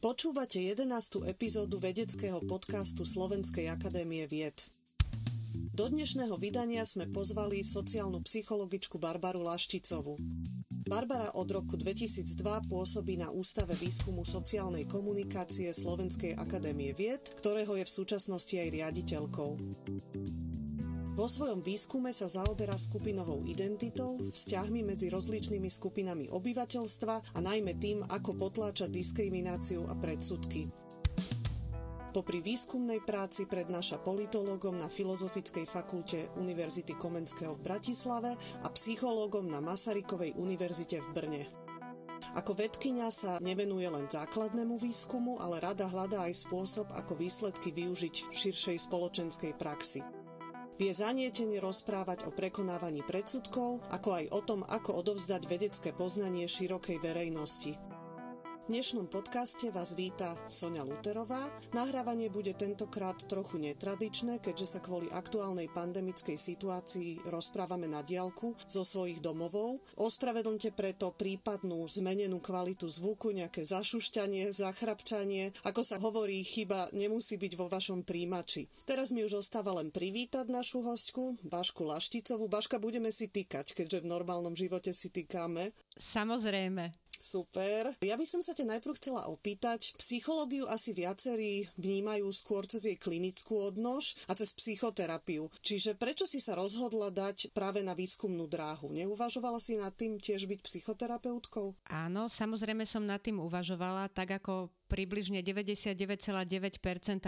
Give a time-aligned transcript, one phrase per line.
[0.00, 1.28] Počúvate 11.
[1.28, 4.56] epizódu vedeckého podcastu Slovenskej akadémie vied.
[5.76, 10.16] Do dnešného vydania sme pozvali sociálnu psychologičku Barbaru Lašticovú.
[10.88, 12.32] Barbara od roku 2002
[12.72, 19.50] pôsobí na Ústave výskumu sociálnej komunikácie Slovenskej akadémie vied, ktorého je v súčasnosti aj riaditeľkou.
[21.20, 28.00] Vo svojom výskume sa zaoberá skupinovou identitou, vzťahmi medzi rozličnými skupinami obyvateľstva a najmä tým,
[28.08, 30.64] ako potláčať diskrimináciu a predsudky.
[32.16, 38.32] Popri výskumnej práci prednáša politológom na Filozofickej fakulte Univerzity Komenského v Bratislave
[38.64, 41.42] a psychológom na Masarykovej univerzite v Brne.
[42.32, 48.14] Ako vedkynia sa nevenuje len základnému výskumu, ale rada hľadá aj spôsob, ako výsledky využiť
[48.24, 50.00] v širšej spoločenskej praxi.
[50.80, 56.96] Vie zanietene rozprávať o prekonávaní predsudkov, ako aj o tom, ako odovzdať vedecké poznanie širokej
[57.04, 57.76] verejnosti.
[58.70, 61.42] Dnešnom podcaste vás víta Sonia Luterová.
[61.74, 68.86] Nahrávanie bude tentokrát trochu netradičné, keďže sa kvôli aktuálnej pandemickej situácii rozprávame na diálku zo
[68.86, 69.82] svojich domovov.
[69.98, 75.50] Ospravedlňte preto prípadnú zmenenú kvalitu zvuku, nejaké zašušťanie, zachrapčanie.
[75.66, 78.70] Ako sa hovorí, chyba nemusí byť vo vašom príjimači.
[78.86, 82.46] Teraz mi už ostáva len privítať našu hostku, Bašku Lašticovú.
[82.46, 85.74] Baška, budeme si týkať, keďže v normálnom živote si týkame.
[85.98, 87.09] Samozrejme.
[87.20, 87.92] Super.
[88.00, 89.92] Ja by som sa ťa najprv chcela opýtať.
[90.00, 95.52] Psychológiu asi viacerí vnímajú skôr cez jej klinickú odnož a cez psychoterapiu.
[95.60, 98.88] Čiže prečo si sa rozhodla dať práve na výskumnú dráhu?
[98.88, 101.76] Neuvažovala si nad tým tiež byť psychoterapeutkou?
[101.92, 105.94] Áno, samozrejme som nad tým uvažovala, tak ako približne 99,9%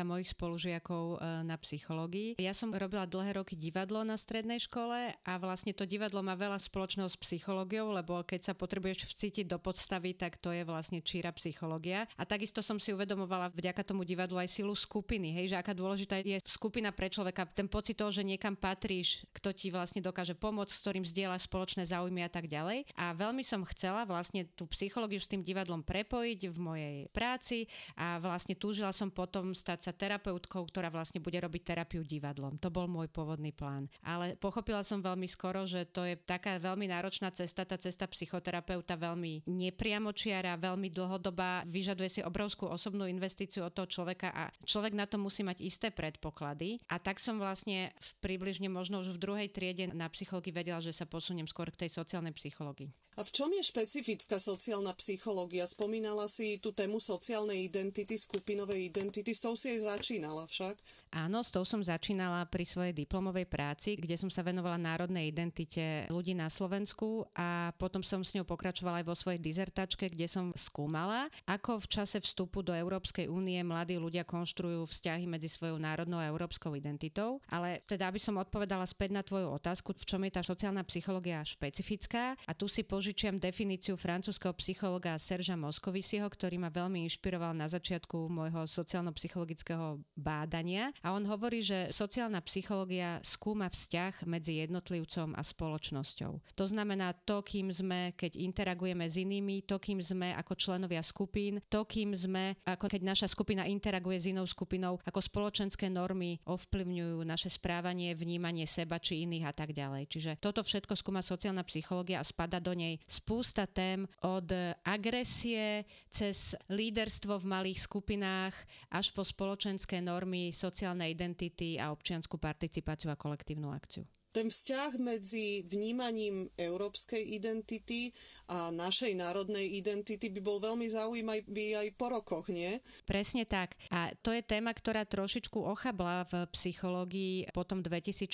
[0.02, 2.42] mojich spolužiakov e, na psychológii.
[2.42, 6.58] Ja som robila dlhé roky divadlo na strednej škole a vlastne to divadlo má veľa
[6.58, 11.30] spoločného s psychológiou, lebo keď sa potrebuješ vcítiť do podstavy, tak to je vlastne číra
[11.38, 12.10] psychológia.
[12.18, 16.18] A takisto som si uvedomovala vďaka tomu divadlu aj silu skupiny, hej, že aká dôležitá
[16.18, 20.72] je skupina pre človeka, ten pocit toho, že niekam patríš, kto ti vlastne dokáže pomôcť,
[20.74, 22.90] s ktorým zdieľa spoločné záujmy a tak ďalej.
[22.98, 27.68] A veľmi som chcela vlastne tú psychológiu s tým divadlom prepojiť v mojej práci veci
[28.00, 32.56] a vlastne túžila som potom stať sa terapeutkou, ktorá vlastne bude robiť terapiu divadlom.
[32.64, 33.92] To bol môj pôvodný plán.
[34.00, 38.96] Ale pochopila som veľmi skoro, že to je taká veľmi náročná cesta, tá cesta psychoterapeuta
[38.96, 45.04] veľmi nepriamočiara, veľmi dlhodobá, vyžaduje si obrovskú osobnú investíciu od toho človeka a človek na
[45.04, 46.80] to musí mať isté predpoklady.
[46.88, 50.96] A tak som vlastne v približne možno už v druhej triede na psychológii vedela, že
[50.96, 52.88] sa posuniem skôr k tej sociálnej psychológii.
[53.12, 55.68] A v čom je špecifická sociálna psychológia?
[55.68, 60.78] Spomínala si tú tému sociálnej identity, skupinovej identity, s tou si aj začínala však?
[61.12, 66.06] Áno, s tou som začínala pri svojej diplomovej práci, kde som sa venovala národnej identite
[66.08, 70.54] ľudí na Slovensku a potom som s ňou pokračovala aj vo svojej dizertačke, kde som
[70.54, 76.22] skúmala, ako v čase vstupu do Európskej únie mladí ľudia konštruujú vzťahy medzi svojou národnou
[76.22, 77.42] a európskou identitou.
[77.50, 81.42] Ale teda, aby som odpovedala späť na tvoju otázku, v čom je tá sociálna psychológia
[81.42, 87.70] špecifická a tu si požičiam definíciu francúzského psychologa Serža Moskovisiho, ktorý ma veľmi inšpiroval na
[87.70, 90.90] začiatku môjho sociálno-psychologického bádania.
[91.00, 96.32] A on hovorí, že sociálna psychológia skúma vzťah medzi jednotlivcom a spoločnosťou.
[96.58, 101.62] To znamená to, kým sme, keď interagujeme s inými, to, kým sme ako členovia skupín,
[101.70, 107.22] to, kým sme, ako keď naša skupina interaguje s inou skupinou, ako spoločenské normy ovplyvňujú
[107.22, 110.10] naše správanie, vnímanie seba či iných a tak ďalej.
[110.10, 114.50] Čiže toto všetko skúma sociálna psychológia a spada do nej spústa tém od
[114.82, 118.54] agresie cez líderstvo v malých skupinách
[118.90, 125.62] až po spoločenské normy, sociálne identity a občianskú participáciu a kolektívnu akciu ten vzťah medzi
[125.68, 128.10] vnímaním európskej identity
[128.48, 132.80] a našej národnej identity by bol veľmi zaujímavý aj po rokoch, nie?
[133.04, 133.76] Presne tak.
[133.92, 138.32] A to je téma, ktorá trošičku ochabla v psychológii po tom 2004,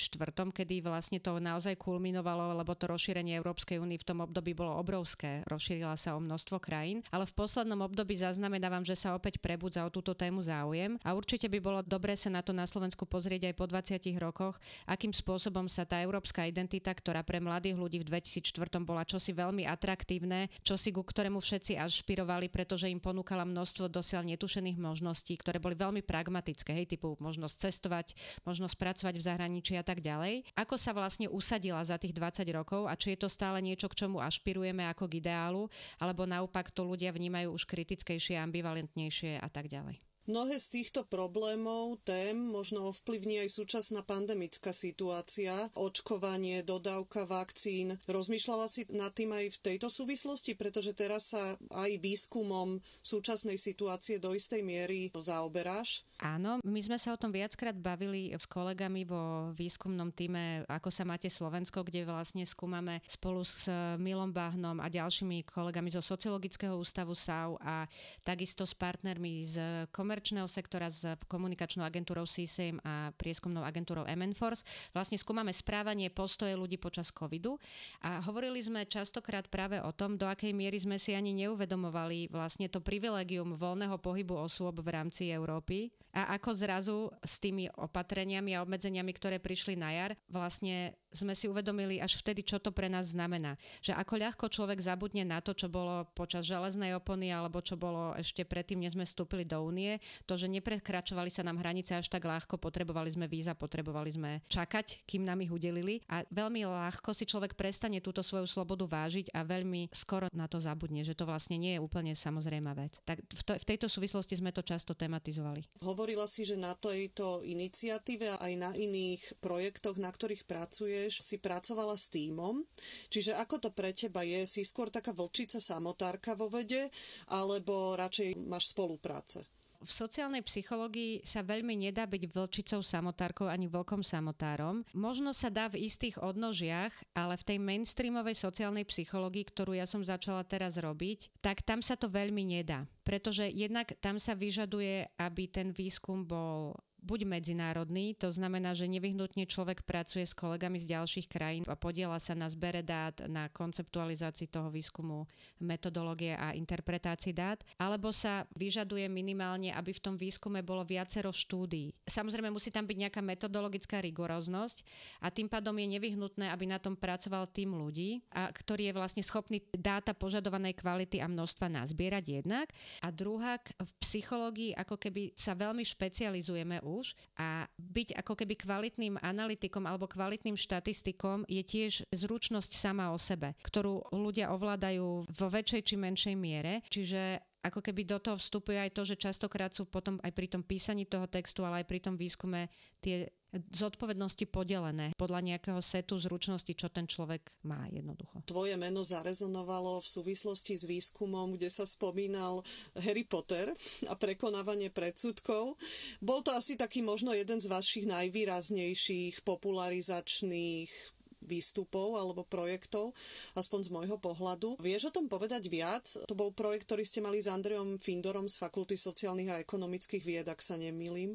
[0.55, 5.43] kedy vlastne to naozaj kulminovalo, lebo to rozšírenie Európskej únie v tom období bolo obrovské.
[5.51, 9.91] Rozšírila sa o množstvo krajín, ale v poslednom období zaznamenávam, že sa opäť prebudza o
[9.91, 13.55] túto tému záujem a určite by bolo dobre sa na to na Slovensku pozrieť aj
[13.59, 14.55] po 20 rokoch,
[14.87, 19.65] akým spôsobom sa tá európska identita, ktorá pre mladých ľudí v 2004 bola čosi veľmi
[19.65, 25.73] atraktívne, čosi ku ktorému všetci ašpirovali, pretože im ponúkala množstvo dosiaľ netušených možností, ktoré boli
[25.73, 28.13] veľmi pragmatické, hej, typu možnosť cestovať,
[28.45, 30.45] možnosť pracovať v zahraničí a tak ďalej.
[30.53, 34.05] Ako sa vlastne usadila za tých 20 rokov a či je to stále niečo, k
[34.05, 35.65] čomu ašpirujeme ako k ideálu,
[35.97, 40.08] alebo naopak to ľudia vnímajú už kritickejšie, ambivalentnejšie a tak ďalej.
[40.29, 47.97] Mnohé z týchto problémov, tém možno ovplyvní aj súčasná pandemická situácia, očkovanie, dodávka vakcín.
[48.05, 54.21] Rozmýšľala si nad tým aj v tejto súvislosti, pretože teraz sa aj výskumom súčasnej situácie
[54.21, 56.05] do istej miery zaoberáš?
[56.19, 61.07] Áno, my sme sa o tom viackrát bavili s kolegami vo výskumnom týme Ako sa
[61.07, 67.15] máte Slovensko, kde vlastne skúmame spolu s Milom Bahnom a ďalšími kolegami zo Sociologického ústavu
[67.15, 67.87] SAU a
[68.19, 69.55] takisto s partnermi z
[69.95, 74.91] komerčného sektora, s komunikačnou agentúrou CSAM a prieskumnou agentúrou MNForce.
[74.91, 77.55] Vlastne skúmame správanie postoje ľudí počas covidu
[78.03, 82.67] a hovorili sme častokrát práve o tom, do akej miery sme si ani neuvedomovali vlastne
[82.67, 88.65] to privilegium voľného pohybu osôb v rámci Európy a ako zrazu s tými opatreniami a
[88.65, 93.13] obmedzeniami, ktoré prišli na jar, vlastne sme si uvedomili až vtedy, čo to pre nás
[93.13, 93.57] znamená.
[93.81, 98.13] Že ako ľahko človek zabudne na to, čo bolo počas železnej opony alebo čo bolo
[98.15, 99.97] ešte predtým, než sme vstúpili do únie,
[100.29, 105.05] to, že neprekračovali sa nám hranice až tak ľahko, potrebovali sme víza, potrebovali sme čakať,
[105.09, 109.41] kým nám ich udelili a veľmi ľahko si človek prestane túto svoju slobodu vážiť a
[109.41, 113.01] veľmi skoro na to zabudne, že to vlastne nie je úplne samozrejmá vec.
[113.03, 115.65] Tak v, to, v tejto súvislosti sme to často tematizovali.
[115.81, 121.39] Hovorila si, že na tejto iniciatíve aj na iných projektoch, na ktorých pracuje, povieš, si
[121.39, 122.59] pracovala s týmom,
[123.07, 124.43] čiže ako to pre teba je?
[124.43, 126.91] Si skôr taká vlčica samotárka vo vede,
[127.31, 129.47] alebo radšej máš spolupráce?
[129.79, 134.83] v sociálnej psychológii sa veľmi nedá byť vlčicou samotárkou ani vlkom samotárom.
[134.91, 140.03] Možno sa dá v istých odnožiach, ale v tej mainstreamovej sociálnej psychológii, ktorú ja som
[140.03, 142.83] začala teraz robiť, tak tam sa to veľmi nedá.
[143.07, 149.47] Pretože jednak tam sa vyžaduje, aby ten výskum bol buď medzinárodný, to znamená, že nevyhnutne
[149.47, 154.51] človek pracuje s kolegami z ďalších krajín a podiela sa na zbere dát, na konceptualizácii
[154.51, 155.25] toho výskumu,
[155.63, 161.95] metodológie a interpretácii dát, alebo sa vyžaduje minimálne, aby v tom výskume bolo viacero štúdií.
[162.03, 164.83] Samozrejme musí tam byť nejaká metodologická rigoroznosť
[165.23, 169.23] a tým pádom je nevyhnutné, aby na tom pracoval tým ľudí, a ktorý je vlastne
[169.23, 172.67] schopný dáta požadovanej kvality a množstva nazbierať jednak.
[172.99, 179.15] A druhá, v psychológii ako keby sa veľmi špecializujeme už a byť ako keby kvalitným
[179.21, 185.81] analytikom alebo kvalitným štatistikom je tiež zručnosť sama o sebe, ktorú ľudia ovládajú vo väčšej
[185.85, 186.81] či menšej miere.
[186.89, 190.63] Čiže ako keby do toho vstupuje aj to, že častokrát sú potom aj pri tom
[190.63, 192.71] písaní toho textu, ale aj pri tom výskume
[193.03, 198.45] tie zodpovednosti podelené podľa nejakého setu zručnosti, čo ten človek má jednoducho.
[198.45, 202.61] Tvoje meno zarezonovalo v súvislosti s výskumom, kde sa spomínal
[203.01, 203.73] Harry Potter
[204.05, 205.81] a prekonávanie predsudkov.
[206.21, 211.18] Bol to asi taký možno jeden z vašich najvýraznejších popularizačných
[211.49, 213.09] výstupov alebo projektov,
[213.57, 214.77] aspoň z môjho pohľadu.
[214.77, 216.05] Vieš o tom povedať viac?
[216.29, 220.45] To bol projekt, ktorý ste mali s Andreom Findorom z Fakulty sociálnych a ekonomických vied,
[220.45, 221.33] ak sa nemýlim.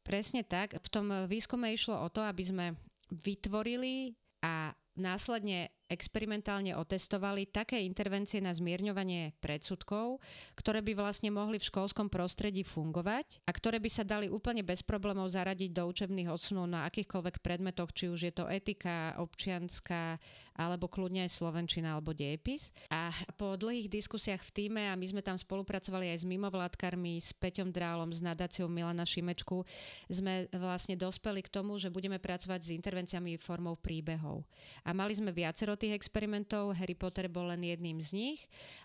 [0.00, 0.80] Presne tak.
[0.80, 2.66] V tom výskume išlo o to, aby sme
[3.12, 10.22] vytvorili a následne experimentálne otestovali také intervencie na zmierňovanie predsudkov,
[10.54, 14.86] ktoré by vlastne mohli v školskom prostredí fungovať a ktoré by sa dali úplne bez
[14.86, 20.22] problémov zaradiť do učebných odsunov na akýchkoľvek predmetoch, či už je to etika, občianská,
[20.60, 22.76] alebo kľudne aj slovenčina alebo dejepis.
[22.92, 23.08] A
[23.40, 27.72] po dlhých diskusiách v týme, a my sme tam spolupracovali aj s mimovládkarmi, s Peťom
[27.72, 29.64] Drálom, s nadáciou Milana Šimečku,
[30.12, 34.44] sme vlastne dospeli k tomu, že budeme pracovať s intervenciami formou príbehov.
[34.84, 38.40] A mali sme viacero tých experimentov, Harry Potter bol len jedným z nich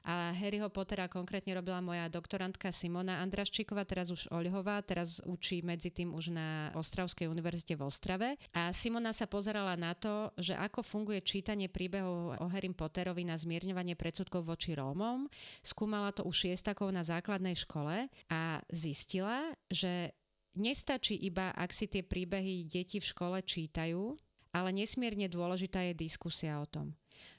[0.07, 5.91] a Harryho Pottera konkrétne robila moja doktorantka Simona Andraščíková, teraz už Oľhová, teraz učí medzi
[5.91, 10.79] tým už na Ostravskej univerzite v Ostrave a Simona sa pozerala na to, že ako
[10.79, 15.27] funguje čítanie príbehov o Harry Potterovi na zmierňovanie predsudkov voči Rómom.
[15.59, 20.15] Skúmala to u šiestakov na základnej škole a zistila, že
[20.55, 24.15] nestačí iba, ak si tie príbehy deti v škole čítajú,
[24.55, 26.95] ale nesmierne dôležitá je diskusia o tom.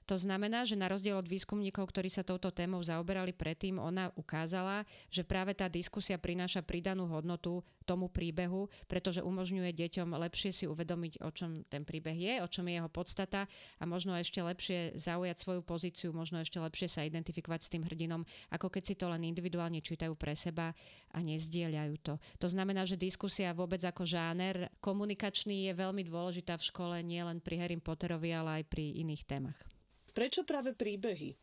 [0.07, 4.87] To znamená, že na rozdiel od výskumníkov, ktorí sa touto témou zaoberali predtým, ona ukázala,
[5.11, 11.23] že práve tá diskusia prináša pridanú hodnotu tomu príbehu, pretože umožňuje deťom lepšie si uvedomiť,
[11.27, 15.37] o čom ten príbeh je, o čom je jeho podstata a možno ešte lepšie zaujať
[15.43, 18.23] svoju pozíciu, možno ešte lepšie sa identifikovať s tým hrdinom,
[18.55, 20.71] ako keď si to len individuálne čítajú pre seba
[21.15, 22.15] a nezdieľajú to.
[22.43, 27.43] To znamená, že diskusia vôbec ako žáner komunikačný je veľmi dôležitá v škole, nie len
[27.43, 29.76] pri Harry Potterovi, ale aj pri iných témach.
[30.17, 31.37] Prečo práve príbehy?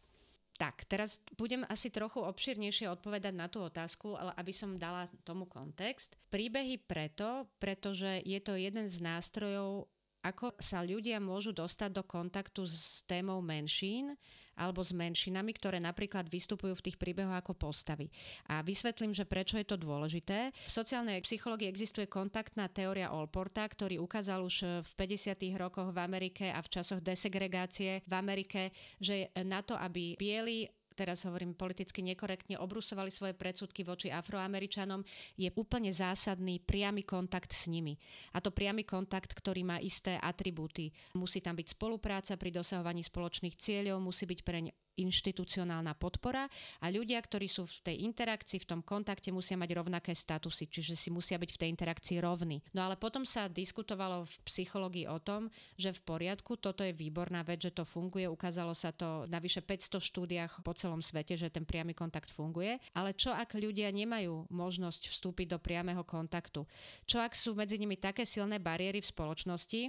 [0.58, 5.46] Tak, teraz budem asi trochu obširnejšie odpovedať na tú otázku, ale aby som dala tomu
[5.46, 6.18] kontext.
[6.34, 9.90] Príbehy preto, pretože je to jeden z nástrojov,
[10.24, 14.16] ako sa ľudia môžu dostať do kontaktu s témou menšín
[14.54, 18.14] alebo s menšinami, ktoré napríklad vystupujú v tých príbehoch ako postavy.
[18.50, 20.54] A vysvetlím, že prečo je to dôležité.
[20.54, 25.58] V sociálnej psychológii existuje kontaktná teória Olporta, ktorý ukázal už v 50.
[25.58, 28.70] rokoch v Amerike a v časoch desegregácie v Amerike,
[29.02, 35.02] že na to, aby bieli teraz hovorím politicky nekorektne, obrusovali svoje predsudky voči afroameričanom,
[35.36, 37.98] je úplne zásadný priamy kontakt s nimi.
[38.34, 40.94] A to priamy kontakt, ktorý má isté atribúty.
[41.18, 46.46] Musí tam byť spolupráca pri dosahovaní spoločných cieľov, musí byť preň inštitucionálna podpora
[46.82, 50.94] a ľudia, ktorí sú v tej interakcii, v tom kontakte, musia mať rovnaké statusy, čiže
[50.94, 52.62] si musia byť v tej interakcii rovní.
[52.78, 57.42] No ale potom sa diskutovalo v psychológii o tom, že v poriadku, toto je výborná
[57.42, 61.50] vec, že to funguje, ukázalo sa to na vyše 500 štúdiách po celom svete, že
[61.50, 66.66] ten priamy kontakt funguje, ale čo ak ľudia nemajú možnosť vstúpiť do priameho kontaktu?
[67.10, 69.82] Čo ak sú medzi nimi také silné bariéry v spoločnosti,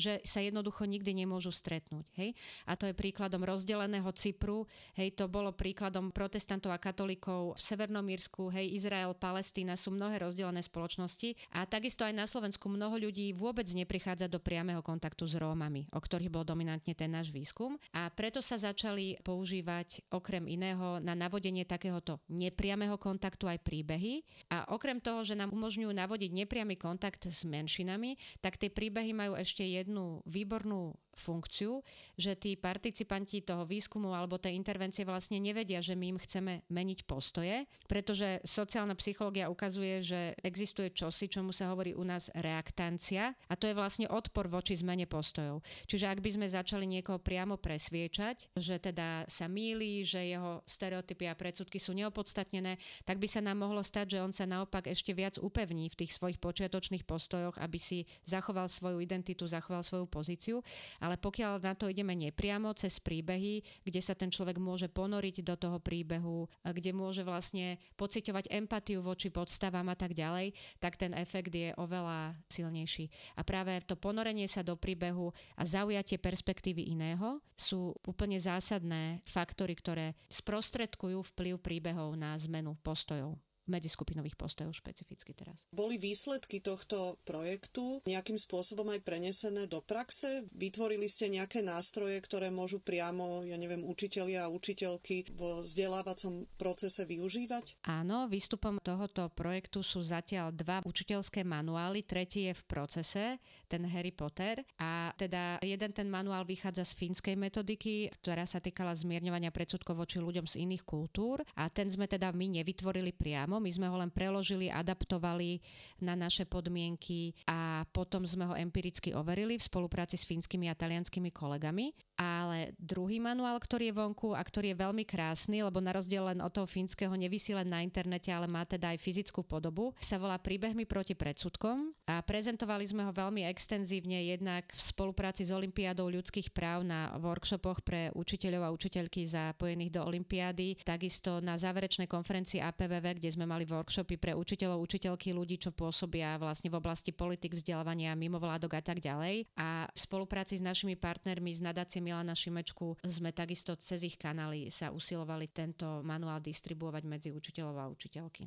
[0.00, 2.08] že sa jednoducho nikdy nemôžu stretnúť.
[2.16, 2.32] Hej?
[2.64, 4.64] A to je príkladom rozdeleného Cypru,
[4.96, 10.22] hej, to bolo príkladom protestantov a katolíkov v Severnom Írsku, hej, Izrael, Palestína sú mnohé
[10.22, 15.34] rozdelené spoločnosti a takisto aj na Slovensku mnoho ľudí vôbec neprichádza do priameho kontaktu s
[15.36, 21.02] Rómami, o ktorých bol dominantne ten náš výskum a preto sa začali používať okrem iného
[21.02, 24.22] na navodenie takéhoto nepriameho kontaktu aj príbehy
[24.54, 29.34] a okrem toho, že nám umožňujú navodiť nepriamy kontakt s menšinami, tak tie príbehy majú
[29.34, 29.89] ešte jednu
[30.26, 31.84] výbornú funkciu,
[32.16, 37.04] že tí participanti toho výskumu alebo tej intervencie vlastne nevedia, že my im chceme meniť
[37.04, 43.54] postoje, pretože sociálna psychológia ukazuje, že existuje čosi, čomu sa hovorí u nás reaktancia a
[43.54, 45.60] to je vlastne odpor voči zmene postojov.
[45.84, 51.28] Čiže ak by sme začali niekoho priamo presviečať, že teda sa míli, že jeho stereotypy
[51.28, 55.12] a predsudky sú neopodstatnené, tak by sa nám mohlo stať, že on sa naopak ešte
[55.12, 60.62] viac upevní v tých svojich počiatočných postojoch, aby si zachoval svoju identitu, zachoval svoju pozíciu
[61.00, 65.54] ale pokiaľ na to ideme nepriamo cez príbehy, kde sa ten človek môže ponoriť do
[65.58, 71.50] toho príbehu, kde môže vlastne pociťovať empatiu voči podstavám a tak ďalej, tak ten efekt
[71.50, 73.10] je oveľa silnejší.
[73.38, 79.74] A práve to ponorenie sa do príbehu a zaujatie perspektívy iného sú úplne zásadné faktory,
[79.74, 83.40] ktoré sprostredkujú vplyv príbehov na zmenu postojov
[83.70, 85.62] medziskupinových postojov špecificky teraz.
[85.70, 90.44] Boli výsledky tohto projektu nejakým spôsobom aj prenesené do praxe?
[90.50, 97.06] Vytvorili ste nejaké nástroje, ktoré môžu priamo, ja neviem, učitelia a učiteľky vo vzdelávacom procese
[97.06, 97.86] využívať?
[97.86, 103.24] Áno, výstupom tohoto projektu sú zatiaľ dva učiteľské manuály, tretí je v procese,
[103.70, 108.96] ten Harry Potter a teda jeden ten manuál vychádza z fínskej metodiky, ktorá sa týkala
[108.96, 113.70] zmierňovania predsudkov voči ľuďom z iných kultúr a ten sme teda my nevytvorili priamo, my
[113.70, 115.60] sme ho len preložili, adaptovali
[116.00, 121.28] na naše podmienky a potom sme ho empiricky overili v spolupráci s fínskymi a talianskými
[121.30, 121.92] kolegami.
[122.20, 126.44] Ale druhý manuál, ktorý je vonku a ktorý je veľmi krásny, lebo na rozdiel len
[126.44, 130.36] od toho fínskeho nevisí len na internete, ale má teda aj fyzickú podobu, sa volá
[130.36, 136.52] Príbehmi proti predsudkom a prezentovali sme ho veľmi extenzívne jednak v spolupráci s Olympiádou ľudských
[136.52, 143.16] práv na workshopoch pre učiteľov a učiteľky zapojených do Olympiády, takisto na záverečnej konferencii APVV,
[143.16, 148.14] kde sme mali workshopy pre učiteľov, učiteľky, ľudí, čo pôsobia vlastne v oblasti politik, vzdelávania,
[148.14, 149.50] mimovládok a tak ďalej.
[149.58, 154.70] A v spolupráci s našimi partnermi z nadácie Milana Šimečku sme takisto cez ich kanály
[154.70, 158.46] sa usilovali tento manuál distribuovať medzi učiteľov a učiteľky.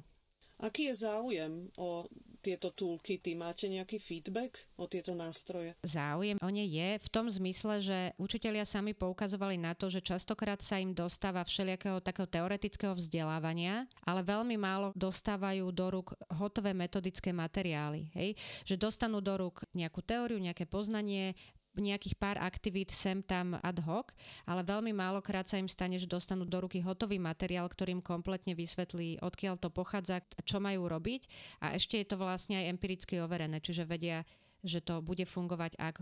[0.64, 2.08] Aký je záujem o
[2.40, 3.36] tieto toolkity?
[3.36, 5.76] Máte nejaký feedback o tieto nástroje?
[5.84, 10.64] Záujem o ne je v tom zmysle, že učitelia sami poukazovali na to, že častokrát
[10.64, 17.36] sa im dostáva všelijakého takého teoretického vzdelávania, ale veľmi málo dostávajú do rúk hotové metodické
[17.36, 18.08] materiály.
[18.16, 18.40] Hej?
[18.64, 21.36] Že dostanú do rúk nejakú teóriu, nejaké poznanie,
[21.82, 24.14] nejakých pár aktivít sem tam ad hoc,
[24.46, 29.24] ale veľmi málokrát sa im stane, že dostanú do ruky hotový materiál, ktorým kompletne vysvetlí,
[29.24, 31.26] odkiaľ to pochádza, čo majú robiť.
[31.66, 34.28] A ešte je to vlastne aj empiricky overené, čiže vedia,
[34.62, 36.02] že to bude fungovať, ak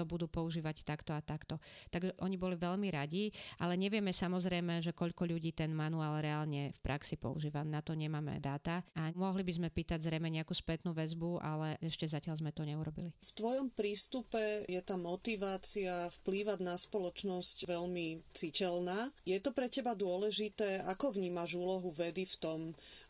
[0.00, 1.60] to budú používať takto a takto.
[1.92, 3.28] Tak oni boli veľmi radi,
[3.60, 7.60] ale nevieme samozrejme, že koľko ľudí ten manuál reálne v praxi používa.
[7.60, 12.08] Na to nemáme dáta a mohli by sme pýtať zrejme nejakú spätnú väzbu, ale ešte
[12.08, 13.12] zatiaľ sme to neurobili.
[13.20, 19.12] V tvojom prístupe je tá motivácia vplývať na spoločnosť veľmi citeľná.
[19.28, 20.80] Je to pre teba dôležité?
[20.88, 22.60] Ako vnímaš úlohu vedy v tom?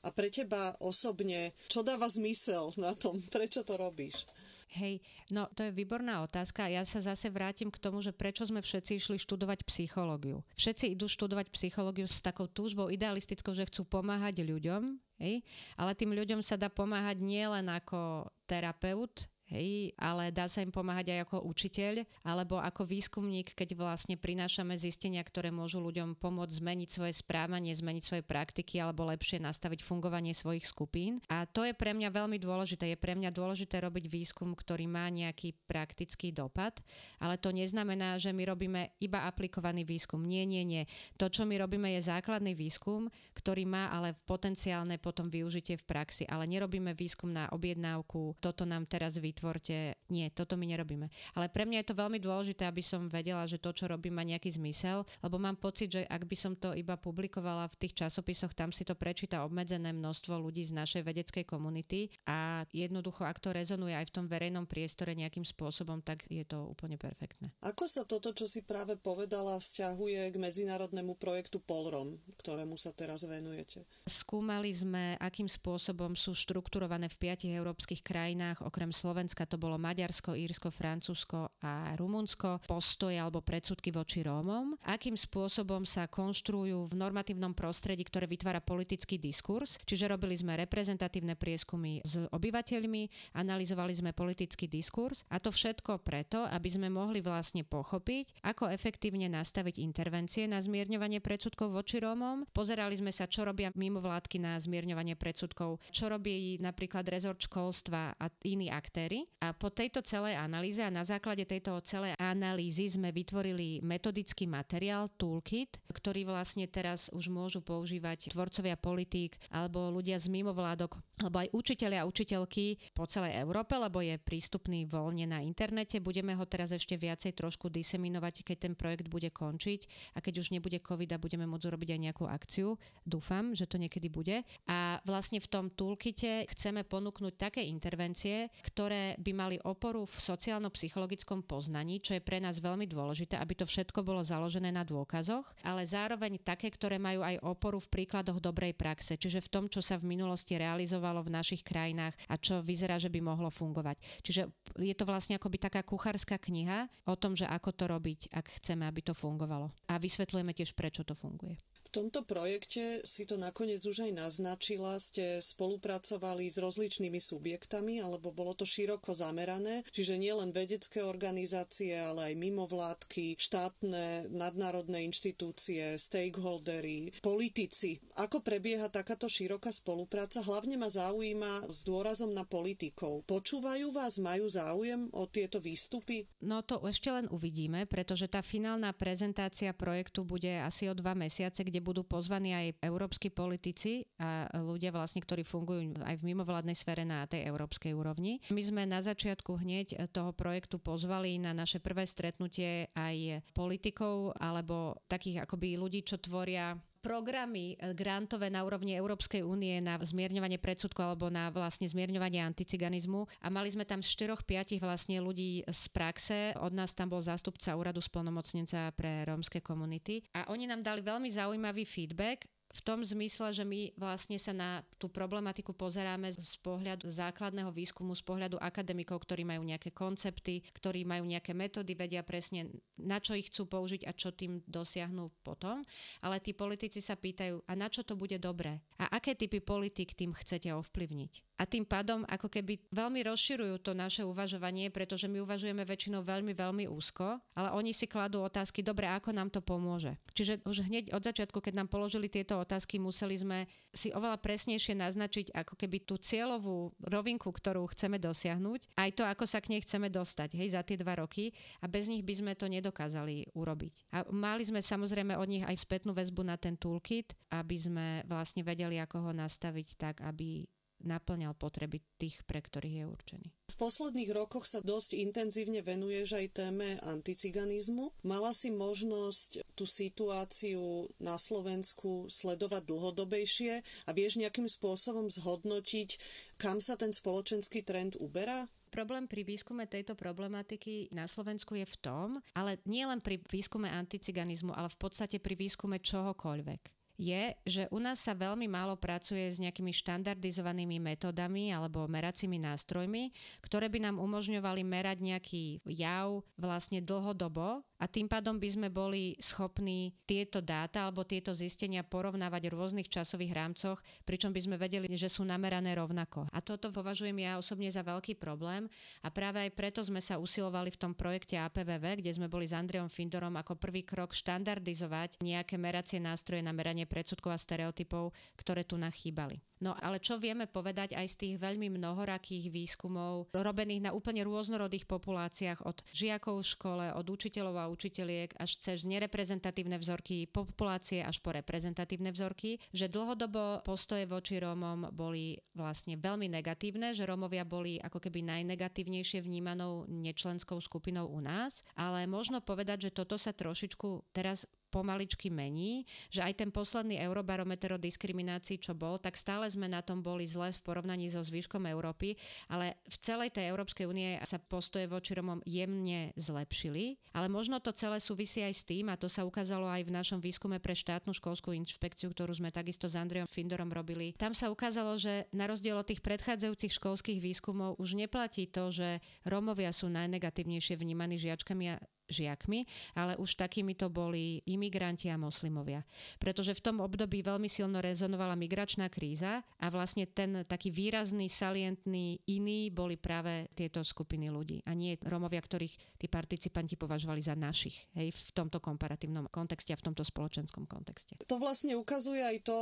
[0.00, 3.20] A pre teba osobne, čo dáva zmysel na tom?
[3.28, 4.24] Prečo to robíš?
[4.70, 5.02] Hej,
[5.34, 6.70] no to je výborná otázka.
[6.70, 10.46] Ja sa zase vrátim k tomu, že prečo sme všetci išli študovať psychológiu.
[10.54, 15.42] Všetci idú študovať psychológiu s takou túžbou idealistickou, že chcú pomáhať ľuďom, hej?
[15.74, 21.12] ale tým ľuďom sa dá pomáhať nielen ako terapeut, hej, ale dá sa im pomáhať
[21.12, 26.88] aj ako učiteľ alebo ako výskumník, keď vlastne prinášame zistenia, ktoré môžu ľuďom pomôcť zmeniť
[26.88, 31.18] svoje správanie, zmeniť svoje praktiky alebo lepšie nastaviť fungovanie svojich skupín.
[31.26, 32.94] A to je pre mňa veľmi dôležité.
[32.94, 36.78] Je pre mňa dôležité robiť výskum, ktorý má nejaký praktický dopad,
[37.18, 40.22] ale to neznamená, že my robíme iba aplikovaný výskum.
[40.22, 40.86] Nie, nie, nie.
[41.18, 46.24] To, čo my robíme, je základný výskum, ktorý má ale potenciálne potom využitie v praxi,
[46.28, 49.96] ale nerobíme výskum na objednávku, toto nám teraz vytvorte.
[50.12, 51.08] Nie, toto my nerobíme.
[51.32, 54.20] Ale pre mňa je to veľmi dôležité, aby som vedela, že to, čo robím, má
[54.20, 58.52] nejaký zmysel, lebo mám pocit, že ak by som to iba publikovala v tých časopisoch,
[58.52, 63.56] tam si to prečíta obmedzené množstvo ľudí z našej vedeckej komunity a jednoducho, ak to
[63.56, 67.56] rezonuje aj v tom verejnom priestore nejakým spôsobom, tak je to úplne perfektné.
[67.64, 73.24] Ako sa toto, čo si práve povedala, vzťahuje k medzinárodnému projektu Polrom, ktorému sa teraz
[73.24, 73.88] venujete?
[74.04, 80.34] Skúmali sme, akým spôsobom sú štrukturované v piatich európskych krajinách, okrem Slovenska to bolo Maďarsko,
[80.36, 87.52] Írsko, Francúzsko a Rumunsko, postoje alebo predsudky voči Rómom, akým spôsobom sa konštruujú v normatívnom
[87.52, 89.76] prostredí, ktoré vytvára politický diskurs.
[89.84, 96.46] Čiže robili sme reprezentatívne prieskumy s obyvateľmi, analyzovali sme politický diskurs a to všetko preto,
[96.46, 102.46] aby sme mohli vlastne pochopiť, ako efektívne nastaviť intervencie na zmierňovanie predsudkov voči Rómom.
[102.54, 108.26] Pozerali sme sa, čo robia mimovládky na zmierňovanie predsudkov, čo robí napríklad rezort školstva a
[108.46, 109.19] iní aktéry.
[109.40, 115.08] A po tejto celej analýze a na základe tejto celej analýzy sme vytvorili metodický materiál
[115.16, 121.48] Toolkit, ktorý vlastne teraz už môžu používať tvorcovia politík alebo ľudia z mimovládok, alebo aj
[121.56, 125.98] učiteľia a učiteľky po celej Európe, lebo je prístupný voľne na internete.
[126.04, 130.52] Budeme ho teraz ešte viacej trošku diseminovať, keď ten projekt bude končiť a keď už
[130.52, 132.76] nebude COVID a budeme môcť urobiť aj nejakú akciu.
[133.08, 134.44] Dúfam, že to niekedy bude.
[134.68, 141.42] A vlastne v tom toolkite chceme ponúknuť také intervencie, ktoré by mali oporu v sociálno-psychologickom
[141.42, 145.82] poznaní, čo je pre nás veľmi dôležité, aby to všetko bolo založené na dôkazoch, ale
[145.88, 149.96] zároveň také, ktoré majú aj oporu v príkladoch dobrej praxe, čiže v tom, čo sa
[149.96, 153.96] v minulosti realizovalo v našich krajinách a čo vyzerá, že by mohlo fungovať.
[154.22, 154.42] Čiže
[154.78, 158.84] je to vlastne akoby taká kuchárska kniha o tom, že ako to robiť, ak chceme,
[158.86, 159.72] aby to fungovalo.
[159.88, 161.58] A vysvetľujeme tiež, prečo to funguje.
[161.90, 168.54] Tomto projekte si to nakoniec už aj naznačila, ste spolupracovali s rozličnými subjektami, alebo bolo
[168.54, 177.98] to široko zamerané, čiže nielen vedecké organizácie, ale aj mimovládky, štátne, nadnárodné inštitúcie, stakeholdery, politici.
[178.22, 180.46] Ako prebieha takáto široká spolupráca?
[180.46, 183.26] Hlavne ma zaujíma s dôrazom na politikov.
[183.26, 186.30] Počúvajú vás, majú záujem o tieto výstupy?
[186.38, 191.66] No to ešte len uvidíme, pretože tá finálna prezentácia projektu bude asi o dva mesiace,
[191.66, 197.02] kde budú pozvaní aj európsky politici a ľudia vlastne, ktorí fungujú aj v mimovládnej sfére
[197.08, 198.38] na tej európskej úrovni.
[198.52, 205.00] My sme na začiatku hneď toho projektu pozvali na naše prvé stretnutie aj politikov alebo
[205.08, 211.16] takých akoby ľudí, čo tvoria programy e, grantové na úrovni Európskej únie na zmierňovanie predsudkov
[211.16, 213.26] alebo na vlastne zmierňovanie anticiganizmu.
[213.40, 216.52] A mali sme tam 4-5 vlastne ľudí z praxe.
[216.60, 220.22] Od nás tam bol zástupca úradu spolnomocnenca pre rómske komunity.
[220.36, 224.86] A oni nám dali veľmi zaujímavý feedback v tom zmysle, že my vlastne sa na
[224.94, 231.02] tú problematiku pozeráme z pohľadu základného výskumu, z pohľadu akademikov, ktorí majú nejaké koncepty, ktorí
[231.02, 235.82] majú nejaké metódy, vedia presne, na čo ich chcú použiť a čo tým dosiahnu potom.
[236.22, 238.78] Ale tí politici sa pýtajú, a na čo to bude dobré?
[239.02, 241.49] A aké typy politik tým chcete ovplyvniť?
[241.60, 246.56] A tým pádom ako keby veľmi rozširujú to naše uvažovanie, pretože my uvažujeme väčšinou veľmi,
[246.56, 250.16] veľmi úzko, ale oni si kladú otázky, dobre, ako nám to pomôže.
[250.32, 254.96] Čiže už hneď od začiatku, keď nám položili tieto otázky, museli sme si oveľa presnejšie
[254.96, 259.84] naznačiť ako keby tú cieľovú rovinku, ktorú chceme dosiahnuť, aj to, ako sa k nej
[259.84, 261.52] chceme dostať, hej, za tie dva roky
[261.84, 264.08] a bez nich by sme to nedokázali urobiť.
[264.16, 268.64] A mali sme samozrejme od nich aj spätnú väzbu na ten toolkit, aby sme vlastne
[268.64, 270.64] vedeli, ako ho nastaviť tak, aby
[271.02, 273.48] naplňal potreby tých, pre ktorých je určený.
[273.70, 278.12] V posledných rokoch sa dosť intenzívne venuješ aj téme anticiganizmu.
[278.26, 286.20] Mala si možnosť tú situáciu na Slovensku sledovať dlhodobejšie a vieš nejakým spôsobom zhodnotiť,
[286.60, 288.68] kam sa ten spoločenský trend uberá?
[288.90, 293.86] Problém pri výskume tejto problematiky na Slovensku je v tom, ale nie len pri výskume
[293.86, 299.44] anticiganizmu, ale v podstate pri výskume čohokoľvek je, že u nás sa veľmi málo pracuje
[299.44, 307.04] s nejakými štandardizovanými metodami alebo meracími nástrojmi, ktoré by nám umožňovali merať nejaký jav vlastne
[307.04, 312.74] dlhodobo a tým pádom by sme boli schopní tieto dáta alebo tieto zistenia porovnávať v
[312.74, 316.48] rôznych časových rámcoch, pričom by sme vedeli, že sú namerané rovnako.
[316.48, 318.88] A toto považujem ja osobne za veľký problém
[319.20, 322.72] a práve aj preto sme sa usilovali v tom projekte APVV, kde sme boli s
[322.72, 328.88] Andreom Findorom ako prvý krok štandardizovať nejaké meracie nástroje na meranie predsudkov a stereotypov, ktoré
[328.88, 329.69] tu nachýbali.
[329.80, 335.08] No ale čo vieme povedať aj z tých veľmi mnohorakých výskumov, robených na úplne rôznorodých
[335.08, 341.40] populáciách, od žiakov v škole, od učiteľov a učiteľiek až cez nereprezentatívne vzorky populácie až
[341.40, 347.96] po reprezentatívne vzorky, že dlhodobo postoje voči Rómom boli vlastne veľmi negatívne, že Rómovia boli
[347.96, 354.36] ako keby najnegatívnejšie vnímanou nečlenskou skupinou u nás, ale možno povedať, že toto sa trošičku
[354.36, 359.86] teraz pomaličky mení, že aj ten posledný eurobarometer o diskriminácii, čo bol, tak stále sme
[359.86, 362.34] na tom boli zle v porovnaní so zvyškom Európy,
[362.66, 367.94] ale v celej tej Európskej únie sa postoje voči Romom jemne zlepšili, ale možno to
[367.94, 371.30] celé súvisí aj s tým, a to sa ukázalo aj v našom výskume pre štátnu
[371.30, 374.34] školskú inšpekciu, ktorú sme takisto s Andrejom Findorom robili.
[374.34, 379.22] Tam sa ukázalo, že na rozdiel od tých predchádzajúcich školských výskumov už neplatí to, že
[379.46, 382.86] Rómovia sú najnegatívnejšie vnímaní žiačkami a žiakmi,
[383.18, 386.06] ale už takými to boli imigranti a moslimovia.
[386.38, 392.40] Pretože v tom období veľmi silno rezonovala migračná kríza a vlastne ten taký výrazný, salientný
[392.46, 398.08] iný boli práve tieto skupiny ľudí a nie Romovia, ktorých tí participanti považovali za našich
[398.14, 401.36] hej, v tomto komparatívnom kontexte a v tomto spoločenskom kontexte.
[401.50, 402.78] To vlastne ukazuje aj to,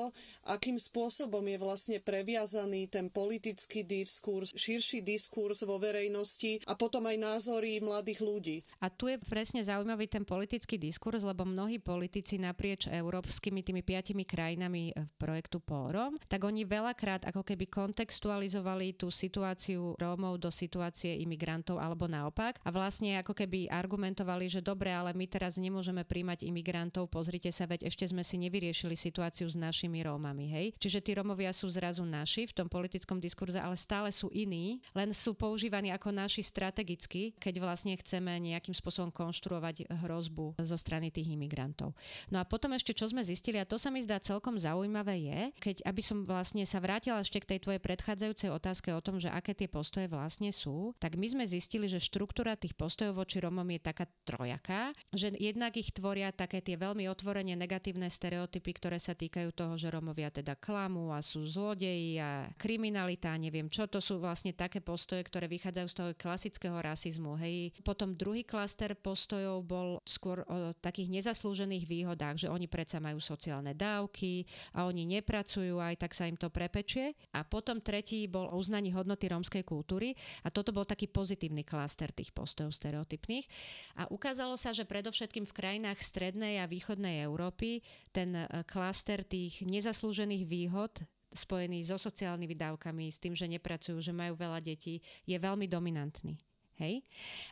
[0.52, 7.16] akým spôsobom je vlastne previazaný ten politický diskurs, širší diskurs vo verejnosti a potom aj
[7.16, 8.56] názory mladých ľudí.
[8.84, 13.86] A tu je pre presne zaujímavý ten politický diskurs, lebo mnohí politici naprieč európskymi tými
[13.86, 20.50] piatimi krajinami v projektu Pórom, tak oni veľakrát ako keby kontextualizovali tú situáciu Rómov do
[20.50, 26.02] situácie imigrantov alebo naopak a vlastne ako keby argumentovali, že dobre, ale my teraz nemôžeme
[26.02, 30.66] príjmať imigrantov, pozrite sa, veď ešte sme si nevyriešili situáciu s našimi Rómami, hej?
[30.82, 35.14] Čiže tí Rómovia sú zrazu naši v tom politickom diskurze, ale stále sú iní, len
[35.14, 41.36] sú používaní ako naši strategicky, keď vlastne chceme nejakým spôsobom konštruovať hrozbu zo strany tých
[41.36, 41.92] imigrantov.
[42.32, 45.40] No a potom ešte, čo sme zistili, a to sa mi zdá celkom zaujímavé je,
[45.60, 49.28] keď aby som vlastne sa vrátila ešte k tej tvojej predchádzajúcej otázke o tom, že
[49.28, 53.68] aké tie postoje vlastne sú, tak my sme zistili, že štruktúra tých postojov voči Romom
[53.68, 59.12] je taká trojaká, že jednak ich tvoria také tie veľmi otvorene negatívne stereotypy, ktoré sa
[59.12, 64.16] týkajú toho, že Romovia teda klamú a sú zlodeji a kriminalita, neviem čo, to sú
[64.22, 67.36] vlastne také postoje, ktoré vychádzajú z toho klasického rasizmu.
[67.36, 67.74] Hej.
[67.82, 73.74] Potom druhý klaster postojov bol skôr o takých nezaslúžených výhodách, že oni predsa majú sociálne
[73.74, 74.46] dávky
[74.78, 77.18] a oni nepracujú, aj tak sa im to prepečie.
[77.34, 80.14] A potom tretí bol o uznaní hodnoty rómskej kultúry
[80.46, 83.50] a toto bol taký pozitívny klaster tých postojov stereotypných.
[83.98, 87.82] A ukázalo sa, že predovšetkým v krajinách strednej a východnej Európy
[88.14, 91.02] ten e, klaster tých nezaslúžených výhod
[91.34, 96.38] spojený so sociálnymi dávkami, s tým, že nepracujú, že majú veľa detí, je veľmi dominantný.
[96.78, 97.02] Hej?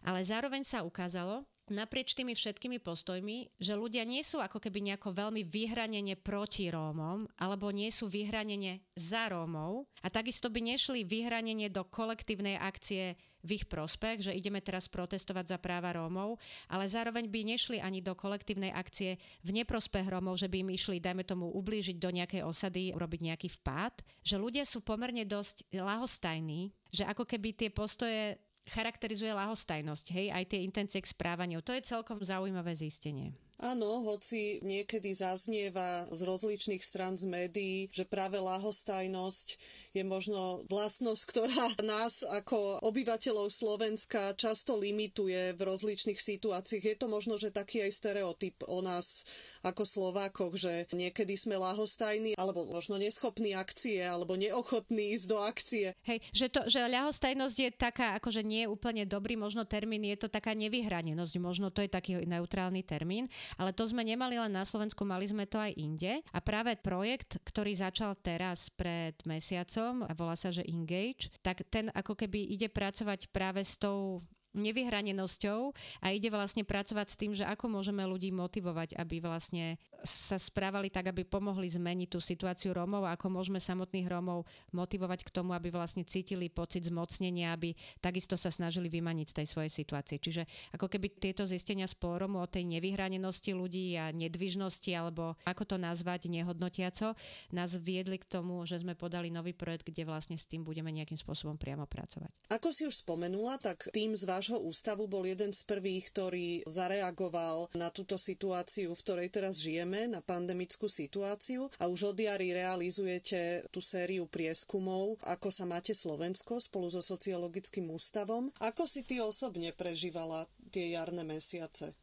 [0.07, 5.15] Ale zároveň sa ukázalo, naprieč tými všetkými postojmi, že ľudia nie sú ako keby nejako
[5.15, 11.69] veľmi vyhranene proti Rómom, alebo nie sú vyhranene za Rómov a takisto by nešli vyhranenie
[11.71, 17.31] do kolektívnej akcie v ich prospech, že ideme teraz protestovať za práva Rómov, ale zároveň
[17.31, 21.55] by nešli ani do kolektívnej akcie v neprospech Rómov, že by im išli, dajme tomu,
[21.55, 27.23] ublížiť do nejakej osady, urobiť nejaký vpád, že ľudia sú pomerne dosť lahostajní, že ako
[27.23, 31.63] keby tie postoje charakterizuje lahostajnosť, hej, aj tie intencie k správaniu.
[31.63, 33.35] To je celkom zaujímavé zistenie.
[33.57, 39.57] Áno, hoci niekedy zaznieva z rozličných stran z médií, že práve lahostajnosť
[39.97, 46.85] je možno vlastnosť, ktorá nás ako obyvateľov Slovenska často limituje v rozličných situáciách.
[46.85, 49.25] Je to možno, že taký aj stereotyp o nás
[49.65, 55.97] ako Slovákoch, že niekedy sme lahostajní alebo možno neschopní akcie alebo neochotní ísť do akcie.
[56.05, 60.21] Hej, že, to, že ľahostajnosť je taká, akože nie je úplne dobrý možno termín, je
[60.21, 63.33] to taká nevyhranenosť, možno to je taký neutrálny termín.
[63.55, 66.21] Ale to sme nemali len na Slovensku, mali sme to aj inde.
[66.35, 71.89] A práve projekt, ktorý začal teraz pred mesiacom a volá sa, že Engage, tak ten
[71.95, 77.45] ako keby ide pracovať práve s tou nevyhranenosťou a ide vlastne pracovať s tým, že
[77.45, 79.77] ako môžeme ľudí motivovať, aby vlastne
[80.07, 85.27] sa správali tak, aby pomohli zmeniť tú situáciu Rómov a ako môžeme samotných Rómov motivovať
[85.27, 89.73] k tomu, aby vlastne cítili pocit zmocnenia, aby takisto sa snažili vymaniť z tej svojej
[89.73, 90.17] situácie.
[90.23, 95.77] Čiže ako keby tieto zistenia Rómu o tej nevyhranenosti ľudí a nedvižnosti, alebo ako to
[95.77, 97.19] nazvať nehodnotiaco,
[97.51, 101.19] nás viedli k tomu, že sme podali nový projekt, kde vlastne s tým budeme nejakým
[101.19, 102.31] spôsobom priamo pracovať.
[102.55, 107.75] Ako si už spomenula, tak tým z vášho ústavu bol jeden z prvých, ktorý zareagoval
[107.75, 113.65] na túto situáciu, v ktorej teraz žijeme, na pandemickú situáciu a už od jary realizujete
[113.73, 118.53] tú sériu prieskumov, ako sa máte Slovensko spolu so sociologickým ústavom.
[118.61, 121.97] Ako si ty osobne prežívala tie jarné mesiace?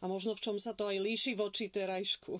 [0.00, 2.32] A možno v čom sa to aj líši voči terajšku?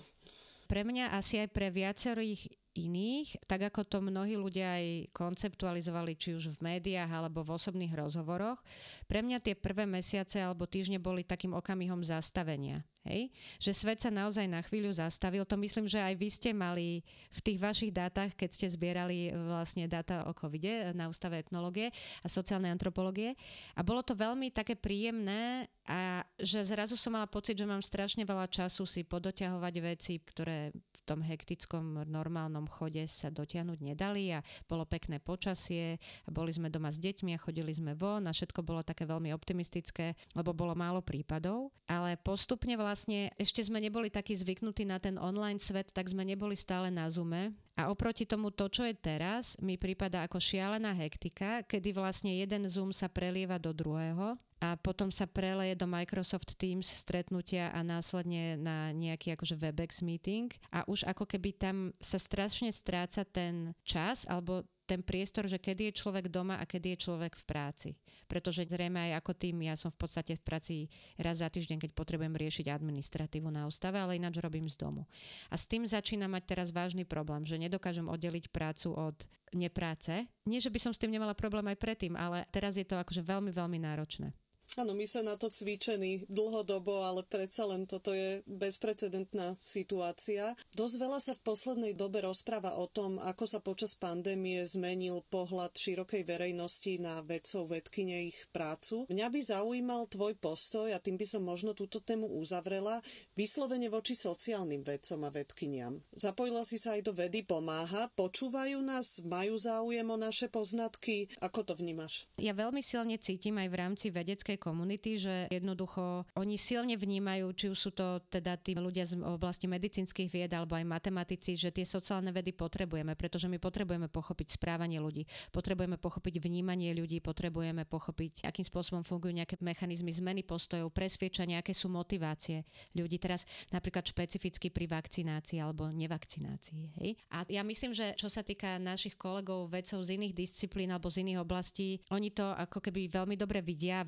[0.65, 6.35] Pre mňa asi aj pre viacerých iných, tak ako to mnohí ľudia aj konceptualizovali, či
[6.35, 8.59] už v médiách alebo v osobných rozhovoroch.
[9.07, 12.83] Pre mňa tie prvé mesiace alebo týždne boli takým okamihom zastavenia.
[13.05, 13.29] Hej?
[13.61, 15.45] Že svet sa naozaj na chvíľu zastavil.
[15.45, 19.85] To myslím, že aj vy ste mali v tých vašich dátach, keď ste zbierali vlastne
[19.85, 21.93] dáta o covide na Ústave etnológie
[22.25, 23.37] a sociálnej antropológie.
[23.77, 28.25] A bolo to veľmi také príjemné a že zrazu som mala pocit, že mám strašne
[28.25, 34.41] veľa času si podoťahovať veci, ktoré v tom hektickom normálnom chode sa dotiahnuť nedali a
[34.65, 38.65] bolo pekné počasie a boli sme doma s deťmi a chodili sme von a všetko
[38.65, 41.69] bolo také veľmi optimistické, lebo bolo málo prípadov.
[41.85, 46.23] Ale postupne vlastne vlastne ešte sme neboli takí zvyknutí na ten online svet, tak sme
[46.23, 47.51] neboli stále na Zoome.
[47.75, 52.63] A oproti tomu to, čo je teraz, mi prípada ako šialená hektika, kedy vlastne jeden
[52.71, 58.55] Zoom sa prelieva do druhého a potom sa preleje do Microsoft Teams stretnutia a následne
[58.55, 64.23] na nejaký akože Webex meeting a už ako keby tam sa strašne stráca ten čas
[64.31, 67.89] alebo ten priestor, že kedy je človek doma a kedy je človek v práci.
[68.29, 70.75] Pretože zrejme aj ako tým, ja som v podstate v práci
[71.17, 75.09] raz za týždeň, keď potrebujem riešiť administratívu na ústave, ale ináč robím z domu.
[75.49, 79.17] A s tým začína mať teraz vážny problém, že nedokážem oddeliť prácu od
[79.51, 80.29] nepráce.
[80.45, 83.25] Nie, že by som s tým nemala problém aj predtým, ale teraz je to akože
[83.25, 84.33] veľmi, veľmi náročné.
[84.75, 90.51] Áno, my sa na to cvičení dlhodobo, ale predsa len toto je bezprecedentná situácia.
[90.75, 95.71] Dosť veľa sa v poslednej dobe rozpráva o tom, ako sa počas pandémie zmenil pohľad
[95.79, 99.07] širokej verejnosti na vedcov, vedkyne ich prácu.
[99.07, 102.99] Mňa by zaujímal tvoj postoj, a tým by som možno túto tému uzavrela,
[103.39, 106.03] vyslovene voči sociálnym vedcom a vedkyniam.
[106.11, 111.63] Zapojila si sa aj do vedy, pomáha, počúvajú nás, majú záujem o naše poznatky, ako
[111.63, 112.27] to vnímaš?
[112.35, 117.69] Ja veľmi silne cítim aj v rámci vedeckej komunity, že jednoducho oni silne vnímajú, či
[117.69, 121.85] už sú to teda tí ľudia z oblasti medicínskych vied alebo aj matematici, že tie
[121.85, 128.49] sociálne vedy potrebujeme, pretože my potrebujeme pochopiť správanie ľudí, potrebujeme pochopiť vnímanie ľudí, potrebujeme pochopiť,
[128.49, 132.65] akým spôsobom fungujú nejaké mechanizmy zmeny postojov, presviečania, aké sú motivácie
[132.97, 136.83] ľudí teraz napríklad špecificky pri vakcinácii alebo nevakcinácii.
[137.03, 137.09] Hej?
[137.29, 141.21] A ja myslím, že čo sa týka našich kolegov, vedcov z iných disciplín alebo z
[141.21, 144.07] iných oblastí, oni to ako keby veľmi dobre vidia a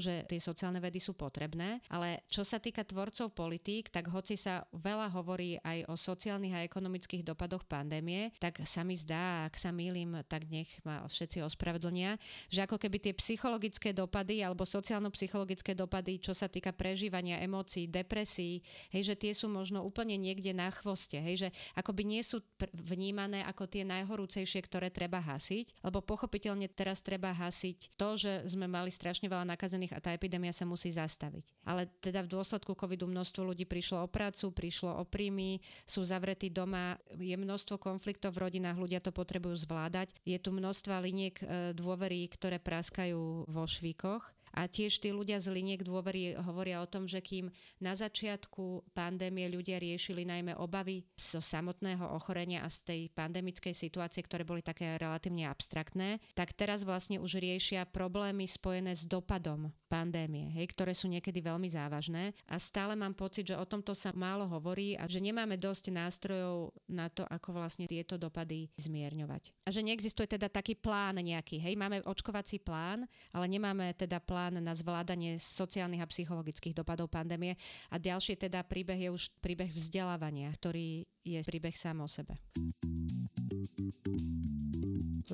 [0.00, 4.64] že tie sociálne vedy sú potrebné, ale čo sa týka tvorcov politík, tak hoci sa
[4.72, 9.70] veľa hovorí aj o sociálnych a ekonomických dopadoch pandémie, tak sa mi zdá, ak sa
[9.70, 16.18] mýlim, tak nech ma všetci ospravedlnia, že ako keby tie psychologické dopady alebo sociálno-psychologické dopady,
[16.18, 21.20] čo sa týka prežívania emócií, depresí, hej, že tie sú možno úplne niekde na chvoste,
[21.20, 26.66] hej, že akoby nie sú pr- vnímané ako tie najhorúcejšie, ktoré treba hasiť, lebo pochopiteľne
[26.72, 30.66] teraz treba hasiť to, že sme mali strašne veľa nakazených nakazených a tá epidémia sa
[30.66, 31.54] musí zastaviť.
[31.62, 36.50] Ale teda v dôsledku covidu množstvo ľudí prišlo o prácu, prišlo o príjmy, sú zavretí
[36.50, 40.10] doma, je množstvo konfliktov v rodinách, ľudia to potrebujú zvládať.
[40.26, 45.52] Je tu množstva liniek e, dôvery, ktoré praskajú vo švíkoch a tiež tí ľudia z
[45.52, 51.44] liniek dôvery hovoria o tom, že kým na začiatku pandémie ľudia riešili najmä obavy zo
[51.44, 57.20] samotného ochorenia a z tej pandemickej situácie, ktoré boli také relatívne abstraktné, tak teraz vlastne
[57.20, 62.96] už riešia problémy spojené s dopadom pandémie, hej, ktoré sú niekedy veľmi závažné a stále
[62.96, 67.28] mám pocit, že o tomto sa málo hovorí a že nemáme dosť nástrojov na to,
[67.28, 69.52] ako vlastne tieto dopady zmierňovať.
[69.66, 73.04] A že neexistuje teda taký plán nejaký, hej, máme očkovací plán,
[73.36, 77.58] ale nemáme teda plán plán na zvládanie sociálnych a psychologických dopadov pandémie.
[77.90, 82.38] A ďalší teda príbeh je už príbeh vzdelávania, ktorý je príbeh sám o sebe.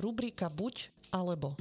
[0.01, 1.53] Rubrika buď alebo.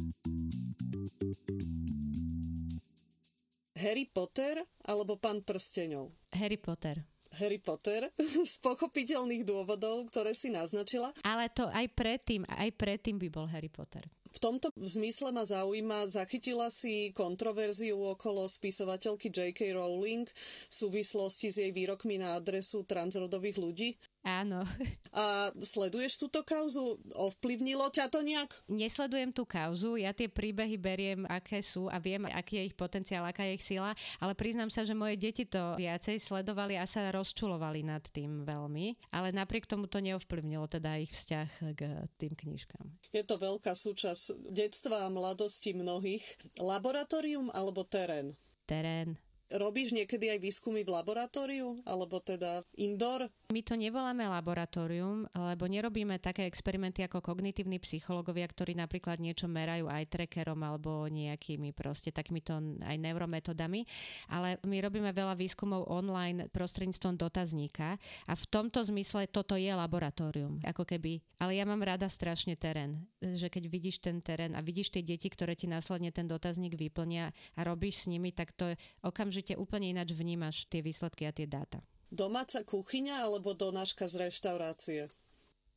[3.77, 6.33] Harry Potter alebo pán prsteňov?
[6.33, 7.05] Harry Potter.
[7.37, 8.09] Harry Potter
[8.53, 11.13] z pochopiteľných dôvodov, ktoré si naznačila.
[11.21, 14.09] Ale to aj predtým, aj predtým by bol Harry Potter.
[14.43, 19.71] Tomto zmysle ma zaujíma, zachytila si kontroverziu okolo spisovateľky J.K.
[19.71, 23.95] Rowling v súvislosti s jej výrokmi na adresu transrodových ľudí?
[24.23, 24.63] Áno.
[25.13, 26.97] A sleduješ túto kauzu?
[27.19, 28.49] Ovplyvnilo ťa to nejak?
[28.71, 33.27] Nesledujem tú kauzu, ja tie príbehy beriem, aké sú a viem, aký je ich potenciál,
[33.27, 37.05] aká je ich sila, ale priznám sa, že moje deti to viacej sledovali a sa
[37.13, 41.81] rozčulovali nad tým veľmi, ale napriek tomu to neovplyvnilo teda ich vzťah k
[42.17, 42.87] tým knižkám.
[43.13, 46.25] Je to veľká súčasť detstva a mladosti mnohých.
[46.61, 48.37] Laboratórium alebo terén?
[48.67, 49.19] Terén.
[49.53, 53.29] Robíš niekedy aj výskumy v laboratóriu, alebo teda indoor?
[53.53, 59.93] My to nevoláme laboratórium, lebo nerobíme také experimenty ako kognitívni psychológovia, ktorí napríklad niečo merajú
[59.93, 63.85] aj trackerom alebo nejakými proste takýmito aj neurometodami,
[64.33, 70.65] ale my robíme veľa výskumov online prostredníctvom dotazníka a v tomto zmysle toto je laboratórium,
[70.65, 71.21] ako keby.
[71.43, 75.29] Ale ja mám rada strašne terén, že keď vidíš ten terén a vidíš tie deti,
[75.29, 80.15] ktoré ti následne ten dotazník vyplnia a robíš s nimi, tak to okamžite úplne ináč
[80.15, 81.83] vnímaš tie výsledky a tie dáta.
[82.13, 85.01] Domáca kuchyňa alebo donáška z reštaurácie?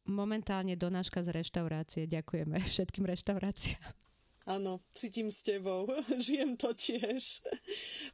[0.06, 2.06] Momentálne donáška z reštaurácie.
[2.06, 4.06] Ďakujeme všetkým reštauráciám.
[4.46, 5.90] Áno, cítim s tebou.
[6.26, 7.42] Žijem to tiež.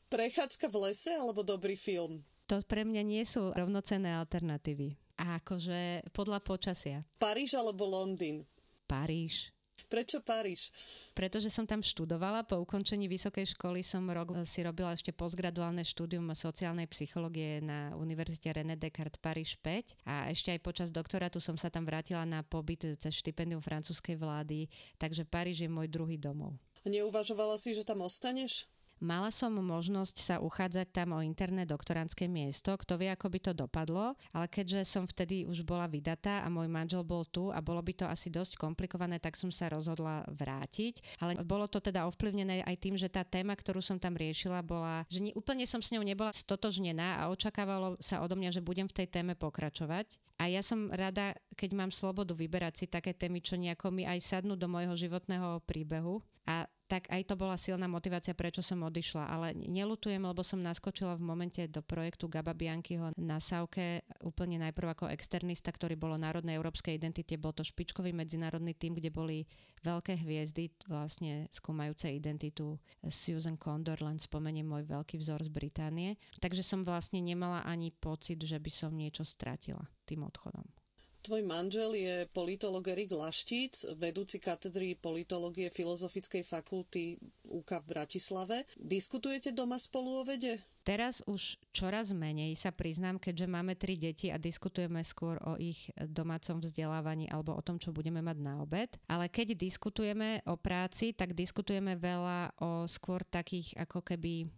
[0.08, 2.24] Prechádzka v lese alebo dobrý film?
[2.48, 4.96] To pre mňa nie sú rovnocenné alternatívy.
[5.20, 7.04] A akože podľa počasia.
[7.20, 8.48] Paríž alebo Londýn?
[8.88, 9.52] Paríž.
[9.92, 10.72] Prečo Paríž?
[11.12, 12.48] Pretože som tam študovala.
[12.48, 18.56] Po ukončení vysokej školy som rok si robila ešte postgraduálne štúdium sociálnej psychológie na Univerzite
[18.56, 22.88] René Descartes Paríž 5 a ešte aj počas doktorátu som sa tam vrátila na pobyt
[23.04, 26.56] cez štipendium francúzskej vlády, takže Paríž je môj druhý domov.
[26.88, 28.72] Neuvažovala si, že tam ostaneš?
[29.02, 33.52] Mala som možnosť sa uchádzať tam o interné doktorantské miesto, kto vie, ako by to
[33.58, 37.82] dopadlo, ale keďže som vtedy už bola vydatá a môj manžel bol tu a bolo
[37.82, 41.18] by to asi dosť komplikované, tak som sa rozhodla vrátiť.
[41.18, 45.10] Ale bolo to teda ovplyvnené aj tým, že tá téma, ktorú som tam riešila, bola,
[45.10, 48.86] že nie, úplne som s ňou nebola stotožnená a očakávalo sa odo mňa, že budem
[48.86, 50.22] v tej téme pokračovať.
[50.38, 54.22] A ja som rada, keď mám slobodu vyberať si také témy, čo nejako mi aj
[54.22, 56.22] sadnú do môjho životného príbehu.
[56.50, 59.32] A tak aj to bola silná motivácia, prečo som odišla.
[59.32, 64.92] Ale nelutujem, lebo som naskočila v momente do projektu Gaba Biankyho na Sauke úplne najprv
[64.92, 67.40] ako externista, ktorý bolo národnej európskej identite.
[67.40, 69.48] Bol to špičkový medzinárodný tým, kde boli
[69.88, 72.76] veľké hviezdy vlastne skúmajúce identitu
[73.08, 76.20] Susan Condor, len spomeniem môj veľký vzor z Británie.
[76.44, 80.81] Takže som vlastne nemala ani pocit, že by som niečo stratila tým odchodom.
[81.22, 88.66] Tvoj manžel je politolog Erik Laštíc, vedúci katedry politológie Filozofickej fakulty UK v Bratislave.
[88.82, 90.58] Diskutujete doma spolu o vede?
[90.82, 95.94] Teraz už čoraz menej sa priznám, keďže máme tri deti a diskutujeme skôr o ich
[95.94, 98.90] domácom vzdelávaní alebo o tom, čo budeme mať na obed.
[99.06, 104.50] Ale keď diskutujeme o práci, tak diskutujeme veľa o skôr takých ako keby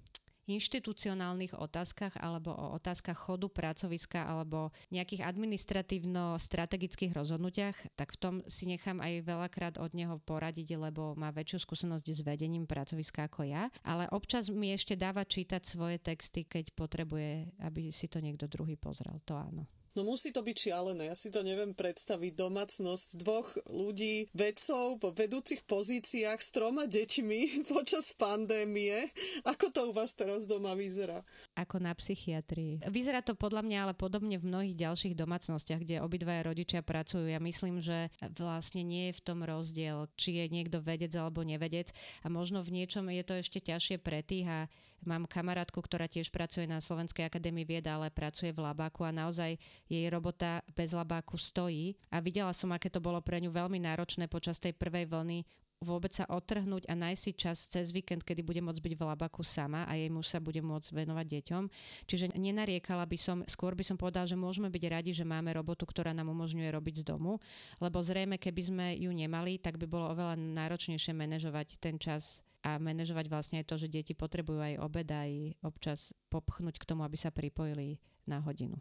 [0.47, 8.67] inštitucionálnych otázkach alebo o otázkach chodu pracoviska alebo nejakých administratívno-strategických rozhodnutiach, tak v tom si
[8.67, 13.71] nechám aj veľakrát od neho poradiť, lebo má väčšiu skúsenosť s vedením pracoviska ako ja.
[13.87, 18.75] Ale občas mi ešte dáva čítať svoje texty, keď potrebuje, aby si to niekto druhý
[18.75, 19.19] pozrel.
[19.27, 19.67] To áno.
[19.93, 21.13] No musí to byť šialené.
[21.13, 22.33] Ja si to neviem predstaviť.
[22.33, 27.39] Domácnosť dvoch ľudí, vedcov po vedúcich pozíciách s troma deťmi
[27.73, 29.13] počas pandémie.
[29.45, 31.21] Ako to u vás teraz doma vyzerá?
[31.53, 32.81] Ako na psychiatrii.
[32.89, 37.29] Vyzerá to podľa mňa ale podobne v mnohých ďalších domácnostiach, kde obidvaja rodičia pracujú.
[37.29, 41.93] Ja myslím, že vlastne nie je v tom rozdiel, či je niekto vedec alebo nevedec.
[42.25, 44.59] A možno v niečom je to ešte ťažšie pre tých a
[45.05, 49.59] mám kamarátku, ktorá tiež pracuje na Slovenskej akadémii vied, ale pracuje v Labáku a naozaj
[49.93, 54.25] jej robota bez labáku stojí a videla som, aké to bolo pre ňu veľmi náročné
[54.25, 55.45] počas tej prvej vlny
[55.83, 59.43] vôbec sa otrhnúť a nájsť si čas cez víkend, kedy bude môcť byť v labaku
[59.43, 61.63] sama a jej muž sa bude môcť venovať deťom.
[62.07, 65.83] Čiže nenariekala by som, skôr by som povedal, že môžeme byť radi, že máme robotu,
[65.83, 67.37] ktorá nám umožňuje robiť z domu,
[67.83, 72.79] lebo zrejme, keby sme ju nemali, tak by bolo oveľa náročnejšie manažovať ten čas a
[72.79, 77.19] manažovať vlastne aj to, že deti potrebujú aj obed, aj občas popchnúť k tomu, aby
[77.19, 78.79] sa pripojili na hodinu.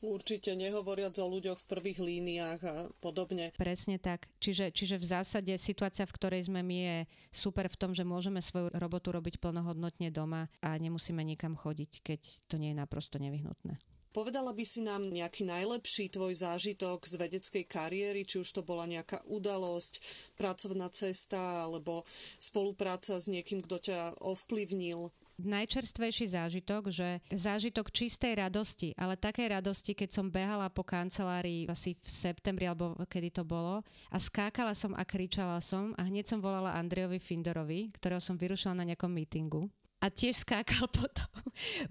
[0.00, 3.52] Určite nehovoriac o ľuďoch v prvých líniách a podobne.
[3.60, 4.32] Presne tak.
[4.40, 6.96] Čiže, čiže v zásade situácia, v ktorej sme my je
[7.28, 12.20] super v tom, že môžeme svoju robotu robiť plnohodnotne doma a nemusíme nikam chodiť, keď
[12.48, 13.76] to nie je naprosto nevyhnutné.
[14.10, 18.82] Povedala by si nám nejaký najlepší tvoj zážitok z vedeckej kariéry, či už to bola
[18.82, 20.02] nejaká udalosť,
[20.34, 22.02] pracovná cesta alebo
[22.42, 25.14] spolupráca s niekým, kto ťa ovplyvnil?
[25.46, 31.96] Najčerstvejší zážitok, že zážitok čistej radosti, ale takej radosti, keď som behala po kancelárii asi
[31.96, 36.42] v septembri alebo kedy to bolo a skákala som a kričala som a hneď som
[36.42, 41.28] volala Andrejovi Finderovi, ktorého som vyrušila na nejakom mítingu a tiež skákal potom.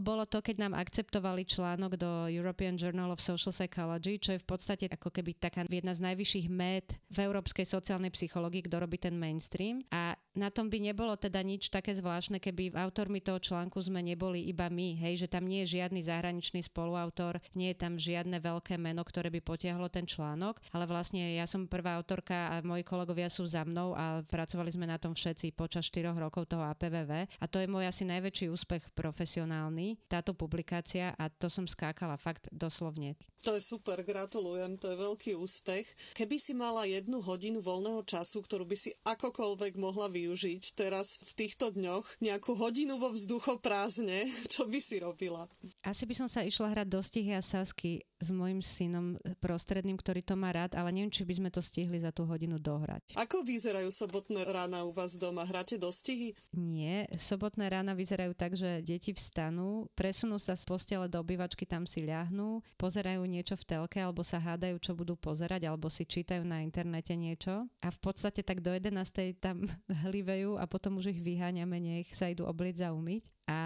[0.02, 4.50] Bolo to, keď nám akceptovali článok do European Journal of Social Psychology, čo je v
[4.50, 9.16] podstate ako keby taká jedna z najvyšších med v európskej sociálnej psychológii, kto robí ten
[9.16, 9.86] mainstream.
[9.94, 14.46] A na tom by nebolo teda nič také zvláštne, keby autormi toho článku sme neboli
[14.46, 18.78] iba my, hej, že tam nie je žiadny zahraničný spoluautor, nie je tam žiadne veľké
[18.78, 23.28] meno, ktoré by potiahlo ten článok, ale vlastne ja som prvá autorka a moji kolegovia
[23.28, 27.45] sú za mnou a pracovali sme na tom všetci počas 4 rokov toho APVV a
[27.49, 33.18] to je moja asi najväčší úspech profesionálny, táto publikácia a to som skákala fakt doslovne.
[33.47, 35.88] To je super, gratulujem, to je veľký úspech.
[36.12, 41.32] Keby si mala jednu hodinu voľného času, ktorú by si akokoľvek mohla využiť teraz v
[41.45, 45.47] týchto dňoch, nejakú hodinu vo vzduchoprázdne, čo by si robila?
[45.88, 50.20] Asi by som sa išla hrať do stihy a sasky s mojim synom prostredným, ktorý
[50.20, 53.15] to má rád, ale neviem, či by sme to stihli za tú hodinu dohrať.
[53.15, 55.47] Ako vyzerajú sobotné rána u vás doma?
[55.47, 56.36] Hráte dostihy?
[56.51, 61.88] Nie, sobotné rána vyzerajú tak, že deti vstanú, presunú sa z postele do obývačky, tam
[61.88, 66.43] si ľahnú, pozerajú niečo v telke alebo sa hádajú, čo budú pozerať, alebo si čítajú
[66.43, 69.39] na internete niečo a v podstate tak do 11.
[69.39, 69.63] tam
[70.10, 73.24] hlivejú a potom už ich vyháňame, nech sa idú obliť a umyť.
[73.45, 73.60] A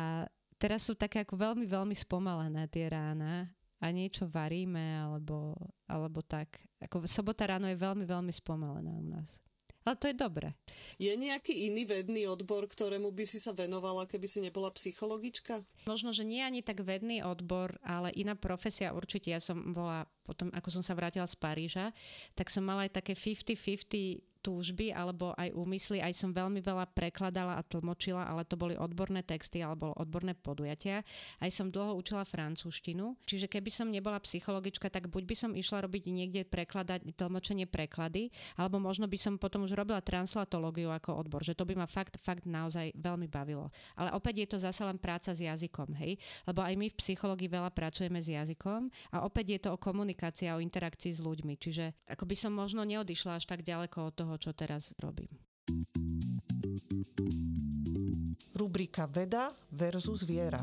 [0.59, 3.47] teraz sú také ako veľmi, veľmi spomalené tie rána
[3.83, 5.55] a niečo varíme alebo,
[5.87, 6.59] alebo tak.
[6.83, 9.43] Ako sobota ráno je veľmi, veľmi spomalená u nás.
[9.83, 10.55] Ale to je dobre.
[10.95, 15.59] Je nejaký iný vedný odbor, ktorému by si sa venovala, keby si nebola psychologička?
[15.83, 19.35] Možno, že nie ani tak vedný odbor, ale iná profesia určite.
[19.35, 21.91] Ja som bola potom, ako som sa vrátila z Paríža,
[22.31, 26.03] tak som mala aj také 50-50 túžby alebo aj úmysly.
[26.03, 31.07] Aj som veľmi veľa prekladala a tlmočila, ale to boli odborné texty alebo odborné podujatia.
[31.39, 33.15] Aj som dlho učila francúzštinu.
[33.23, 38.27] Čiže keby som nebola psychologička, tak buď by som išla robiť niekde prekladať, tlmočenie preklady,
[38.59, 42.19] alebo možno by som potom už robila translatológiu ako odbor, že to by ma fakt,
[42.19, 43.71] fakt naozaj veľmi bavilo.
[43.95, 46.19] Ale opäť je to zase len práca s jazykom, hej?
[46.43, 50.51] Lebo aj my v psychológii veľa pracujeme s jazykom a opäť je to o komunikácii
[50.51, 51.53] a o interakcii s ľuďmi.
[51.55, 55.29] Čiže ako by som možno neodišla až tak ďaleko od toho, toho, čo teraz robím.
[58.57, 59.45] Rubrika Veda
[59.77, 60.57] versus viera.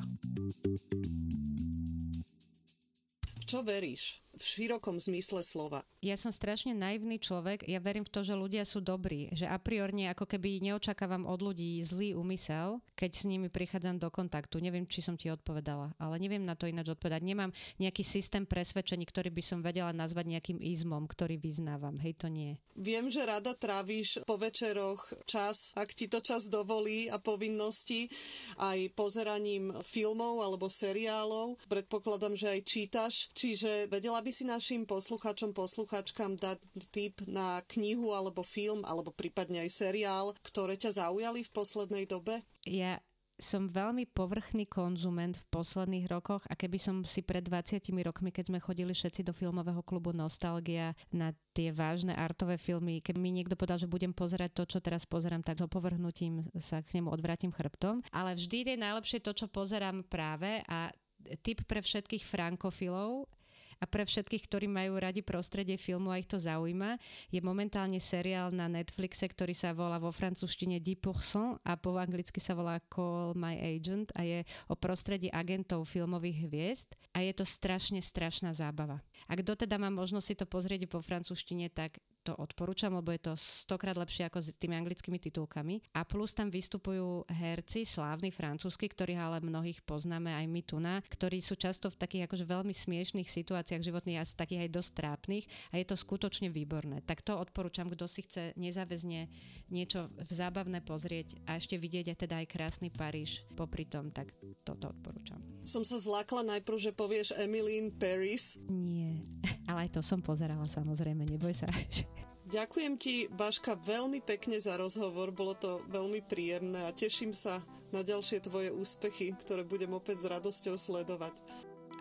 [3.46, 4.22] Čo veríš?
[4.34, 5.82] V širokom zmysle slova.
[6.00, 9.60] Ja som strašne naivný človek, ja verím v to, že ľudia sú dobrí, že a
[9.60, 14.62] priorne ako keby neočakávam od ľudí zlý úmysel, keď s nimi prichádzam do kontaktu.
[14.64, 17.20] Neviem, či som ti odpovedala, ale neviem na to ináč odpovedať.
[17.20, 22.00] Nemám nejaký systém presvedčení, ktorý by som vedela nazvať nejakým izmom, ktorý vyznávam.
[22.00, 22.56] Hej, to nie.
[22.80, 28.08] Viem, že rada tráviš po večeroch čas, ak ti to čas dovolí a povinnosti,
[28.56, 31.60] aj pozeraním filmov alebo seriálov.
[31.68, 36.62] Predpokladám, že aj čítaš, čiže vedela by by si našim posluchačom, posluchačkám dať
[36.94, 42.38] tip na knihu alebo film, alebo prípadne aj seriál, ktoré ťa zaujali v poslednej dobe?
[42.62, 43.02] Ja
[43.42, 48.54] som veľmi povrchný konzument v posledných rokoch a keby som si pred 20 rokmi, keď
[48.54, 53.58] sme chodili všetci do filmového klubu Nostalgia na tie vážne artové filmy, keď mi niekto
[53.58, 57.50] povedal, že budem pozerať to, čo teraz pozerám, tak so povrhnutím sa k nemu odvrátim
[57.50, 58.06] chrbtom.
[58.14, 60.94] Ale vždy je najlepšie to, čo pozerám práve a
[61.42, 63.39] tip pre všetkých frankofilov
[63.80, 67.00] a pre všetkých, ktorí majú radi prostredie filmu a ich to zaujíma,
[67.32, 72.52] je momentálne seriál na Netflixe, ktorý sa volá vo francúzštine 10% a po anglicky sa
[72.52, 78.04] volá Call My Agent a je o prostredí agentov filmových hviezd a je to strašne
[78.04, 79.00] strašná zábava.
[79.26, 83.22] A kto teda má možnosť si to pozrieť po francúzštine, tak to odporúčam, lebo je
[83.30, 85.80] to stokrát lepšie ako s tými anglickými titulkami.
[85.96, 91.00] A plus tam vystupujú herci, slávni francúzsky, ktorých ale mnohých poznáme aj my tu na,
[91.08, 95.44] ktorí sú často v takých akože veľmi smiešných situáciách životných a takých aj dosť trápnych
[95.72, 97.00] a je to skutočne výborné.
[97.04, 99.26] Tak to odporúčam, kto si chce nezáväzne
[99.72, 104.28] niečo zábavné pozrieť a ešte vidieť aj teda aj krásny Paríž popri tom, tak
[104.66, 105.38] toto odporúčam.
[105.64, 108.58] Som sa zlákla najprv, že povieš Emily in Paris.
[108.68, 109.22] Nie,
[109.70, 111.70] ale aj to som pozerala samozrejme, neboj sa.
[112.50, 115.30] Ďakujem ti, Baška, veľmi pekne za rozhovor.
[115.30, 117.62] Bolo to veľmi príjemné a teším sa
[117.94, 121.30] na ďalšie tvoje úspechy, ktoré budem opäť s radosťou sledovať.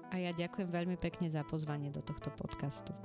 [0.09, 2.97] A ja ďakujem veľmi pekne za pozvanie do tohto podcastu.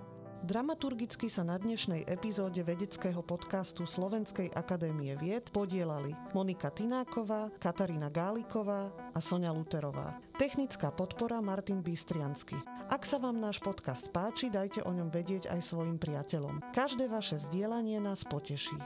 [0.44, 8.92] Dramaturgicky sa na dnešnej epizóde vedeckého podcastu Slovenskej akadémie vied podielali Monika Tináková, Katarína Gáliková
[9.12, 10.20] a Sonia Luterová.
[10.36, 12.56] Technická podpora Martin Bystriansky.
[12.92, 16.60] Ak sa vám náš podcast páči, dajte o ňom vedieť aj svojim priateľom.
[16.76, 18.76] Každé vaše zdieľanie nás poteší.